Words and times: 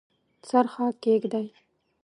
څرخه 0.49 0.85
کښیږدي 1.03 1.47